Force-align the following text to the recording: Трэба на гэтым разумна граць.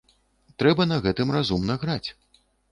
Трэба 0.63 0.87
на 0.93 0.97
гэтым 1.05 1.35
разумна 1.37 1.79
граць. 1.87 2.09